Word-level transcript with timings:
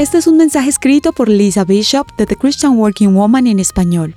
Este 0.00 0.16
es 0.16 0.26
un 0.26 0.38
mensaje 0.38 0.70
escrito 0.70 1.12
por 1.12 1.28
Lisa 1.28 1.66
Bishop 1.66 2.16
de 2.16 2.24
The 2.24 2.34
Christian 2.34 2.78
Working 2.78 3.14
Woman 3.14 3.46
en 3.46 3.58
español. 3.58 4.14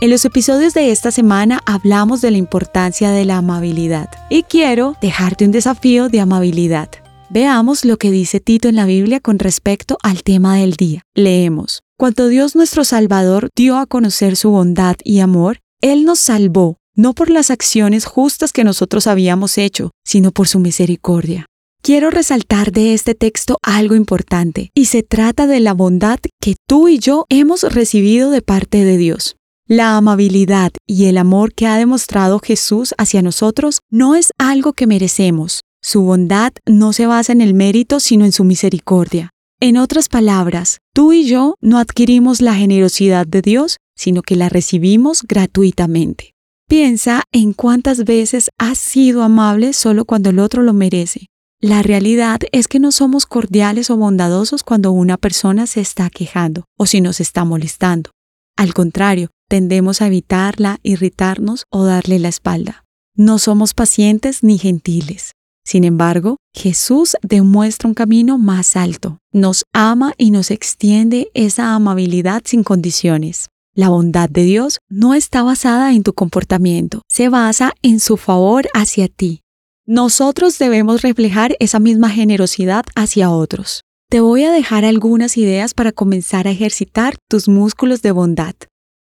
En 0.00 0.08
los 0.08 0.24
episodios 0.24 0.72
de 0.72 0.90
esta 0.90 1.10
semana 1.10 1.60
hablamos 1.66 2.22
de 2.22 2.30
la 2.30 2.38
importancia 2.38 3.10
de 3.10 3.26
la 3.26 3.36
amabilidad 3.36 4.08
y 4.30 4.44
quiero 4.44 4.96
dejarte 5.02 5.44
un 5.44 5.50
desafío 5.50 6.08
de 6.08 6.20
amabilidad. 6.20 6.88
Veamos 7.28 7.84
lo 7.84 7.98
que 7.98 8.10
dice 8.10 8.40
Tito 8.40 8.68
en 8.68 8.76
la 8.76 8.86
Biblia 8.86 9.20
con 9.20 9.38
respecto 9.38 9.98
al 10.02 10.22
tema 10.22 10.56
del 10.56 10.72
día. 10.72 11.02
Leemos. 11.14 11.82
Cuando 11.98 12.28
Dios 12.28 12.56
nuestro 12.56 12.84
Salvador 12.84 13.50
dio 13.54 13.76
a 13.76 13.84
conocer 13.84 14.36
su 14.36 14.52
bondad 14.52 14.96
y 15.04 15.20
amor, 15.20 15.58
Él 15.82 16.06
nos 16.06 16.18
salvó, 16.18 16.78
no 16.94 17.12
por 17.12 17.28
las 17.28 17.50
acciones 17.50 18.06
justas 18.06 18.54
que 18.54 18.64
nosotros 18.64 19.06
habíamos 19.06 19.58
hecho, 19.58 19.90
sino 20.02 20.32
por 20.32 20.48
su 20.48 20.60
misericordia. 20.60 21.44
Quiero 21.86 22.10
resaltar 22.10 22.72
de 22.72 22.94
este 22.94 23.14
texto 23.14 23.58
algo 23.62 23.94
importante, 23.94 24.72
y 24.74 24.86
se 24.86 25.04
trata 25.04 25.46
de 25.46 25.60
la 25.60 25.72
bondad 25.72 26.18
que 26.40 26.56
tú 26.66 26.88
y 26.88 26.98
yo 26.98 27.26
hemos 27.28 27.62
recibido 27.62 28.32
de 28.32 28.42
parte 28.42 28.84
de 28.84 28.96
Dios. 28.96 29.36
La 29.68 29.96
amabilidad 29.96 30.72
y 30.84 31.04
el 31.04 31.16
amor 31.16 31.54
que 31.54 31.68
ha 31.68 31.76
demostrado 31.76 32.40
Jesús 32.40 32.92
hacia 32.98 33.22
nosotros 33.22 33.82
no 33.88 34.16
es 34.16 34.32
algo 34.36 34.72
que 34.72 34.88
merecemos. 34.88 35.60
Su 35.80 36.02
bondad 36.02 36.54
no 36.66 36.92
se 36.92 37.06
basa 37.06 37.30
en 37.30 37.40
el 37.40 37.54
mérito, 37.54 38.00
sino 38.00 38.24
en 38.24 38.32
su 38.32 38.42
misericordia. 38.42 39.30
En 39.60 39.76
otras 39.76 40.08
palabras, 40.08 40.78
tú 40.92 41.12
y 41.12 41.28
yo 41.28 41.54
no 41.60 41.78
adquirimos 41.78 42.40
la 42.40 42.56
generosidad 42.56 43.28
de 43.28 43.42
Dios, 43.42 43.76
sino 43.94 44.22
que 44.22 44.34
la 44.34 44.48
recibimos 44.48 45.22
gratuitamente. 45.22 46.34
Piensa 46.66 47.22
en 47.30 47.52
cuántas 47.52 48.04
veces 48.04 48.50
has 48.58 48.76
sido 48.76 49.22
amable 49.22 49.72
solo 49.72 50.04
cuando 50.04 50.30
el 50.30 50.40
otro 50.40 50.64
lo 50.64 50.72
merece. 50.72 51.28
La 51.66 51.82
realidad 51.82 52.38
es 52.52 52.68
que 52.68 52.78
no 52.78 52.92
somos 52.92 53.26
cordiales 53.26 53.90
o 53.90 53.96
bondadosos 53.96 54.62
cuando 54.62 54.92
una 54.92 55.16
persona 55.16 55.66
se 55.66 55.80
está 55.80 56.10
quejando 56.10 56.64
o 56.78 56.86
si 56.86 57.00
nos 57.00 57.18
está 57.18 57.44
molestando. 57.44 58.10
Al 58.56 58.72
contrario, 58.72 59.30
tendemos 59.48 60.00
a 60.00 60.06
evitarla, 60.06 60.78
irritarnos 60.84 61.64
o 61.72 61.84
darle 61.84 62.20
la 62.20 62.28
espalda. 62.28 62.84
No 63.16 63.40
somos 63.40 63.74
pacientes 63.74 64.44
ni 64.44 64.58
gentiles. 64.58 65.32
Sin 65.64 65.82
embargo, 65.82 66.36
Jesús 66.54 67.16
demuestra 67.22 67.88
un 67.88 67.94
camino 67.94 68.38
más 68.38 68.76
alto. 68.76 69.18
Nos 69.32 69.64
ama 69.72 70.12
y 70.16 70.30
nos 70.30 70.52
extiende 70.52 71.32
esa 71.34 71.74
amabilidad 71.74 72.42
sin 72.44 72.62
condiciones. 72.62 73.48
La 73.74 73.88
bondad 73.88 74.30
de 74.30 74.44
Dios 74.44 74.78
no 74.88 75.14
está 75.14 75.42
basada 75.42 75.92
en 75.94 76.04
tu 76.04 76.12
comportamiento, 76.12 77.02
se 77.08 77.28
basa 77.28 77.74
en 77.82 77.98
su 77.98 78.16
favor 78.16 78.68
hacia 78.72 79.08
ti. 79.08 79.42
Nosotros 79.88 80.58
debemos 80.58 81.02
reflejar 81.02 81.54
esa 81.60 81.78
misma 81.78 82.10
generosidad 82.10 82.84
hacia 82.96 83.30
otros. 83.30 83.82
Te 84.10 84.18
voy 84.18 84.42
a 84.42 84.50
dejar 84.50 84.84
algunas 84.84 85.36
ideas 85.36 85.74
para 85.74 85.92
comenzar 85.92 86.48
a 86.48 86.50
ejercitar 86.50 87.14
tus 87.28 87.48
músculos 87.48 88.02
de 88.02 88.10
bondad. 88.10 88.56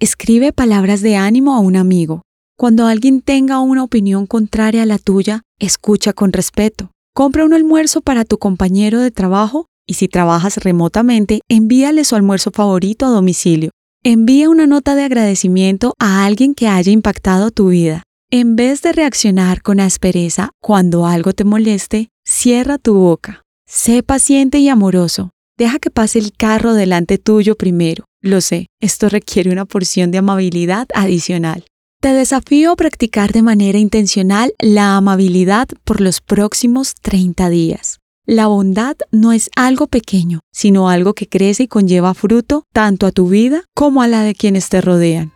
Escribe 0.00 0.52
palabras 0.52 1.02
de 1.02 1.14
ánimo 1.14 1.54
a 1.54 1.60
un 1.60 1.76
amigo. 1.76 2.22
Cuando 2.58 2.86
alguien 2.86 3.20
tenga 3.20 3.60
una 3.60 3.84
opinión 3.84 4.26
contraria 4.26 4.82
a 4.82 4.86
la 4.86 4.98
tuya, 4.98 5.42
escucha 5.60 6.12
con 6.12 6.32
respeto. 6.32 6.90
Compra 7.14 7.44
un 7.44 7.54
almuerzo 7.54 8.00
para 8.00 8.24
tu 8.24 8.38
compañero 8.38 8.98
de 8.98 9.12
trabajo 9.12 9.66
y 9.86 9.94
si 9.94 10.08
trabajas 10.08 10.56
remotamente, 10.56 11.42
envíale 11.48 12.02
su 12.02 12.16
almuerzo 12.16 12.50
favorito 12.50 13.06
a 13.06 13.10
domicilio. 13.10 13.70
Envía 14.02 14.50
una 14.50 14.66
nota 14.66 14.96
de 14.96 15.04
agradecimiento 15.04 15.94
a 16.00 16.24
alguien 16.24 16.56
que 16.56 16.66
haya 16.66 16.90
impactado 16.90 17.52
tu 17.52 17.68
vida. 17.68 18.02
En 18.32 18.56
vez 18.56 18.82
de 18.82 18.92
reaccionar 18.92 19.62
con 19.62 19.78
aspereza 19.78 20.50
cuando 20.60 21.06
algo 21.06 21.32
te 21.32 21.44
moleste, 21.44 22.08
cierra 22.24 22.76
tu 22.76 22.94
boca. 22.94 23.44
Sé 23.68 24.02
paciente 24.02 24.58
y 24.58 24.68
amoroso. 24.68 25.30
Deja 25.56 25.78
que 25.78 25.92
pase 25.92 26.18
el 26.18 26.32
carro 26.32 26.74
delante 26.74 27.18
tuyo 27.18 27.54
primero. 27.54 28.04
Lo 28.20 28.40
sé, 28.40 28.66
esto 28.80 29.08
requiere 29.08 29.52
una 29.52 29.64
porción 29.64 30.10
de 30.10 30.18
amabilidad 30.18 30.88
adicional. 30.92 31.66
Te 32.00 32.08
desafío 32.08 32.72
a 32.72 32.76
practicar 32.76 33.32
de 33.32 33.42
manera 33.42 33.78
intencional 33.78 34.52
la 34.58 34.96
amabilidad 34.96 35.68
por 35.84 36.00
los 36.00 36.20
próximos 36.20 36.94
30 37.00 37.48
días. 37.48 38.00
La 38.26 38.48
bondad 38.48 38.96
no 39.12 39.30
es 39.30 39.50
algo 39.54 39.86
pequeño, 39.86 40.40
sino 40.52 40.90
algo 40.90 41.14
que 41.14 41.28
crece 41.28 41.62
y 41.62 41.68
conlleva 41.68 42.12
fruto 42.12 42.64
tanto 42.72 43.06
a 43.06 43.12
tu 43.12 43.28
vida 43.28 43.62
como 43.72 44.02
a 44.02 44.08
la 44.08 44.22
de 44.22 44.34
quienes 44.34 44.68
te 44.68 44.80
rodean. 44.80 45.35